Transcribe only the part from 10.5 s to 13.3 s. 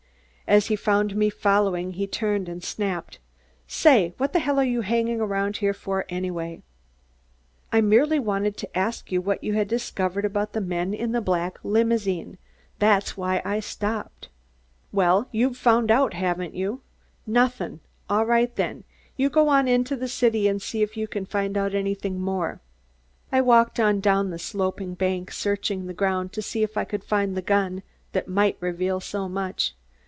the men in the black limousine. That's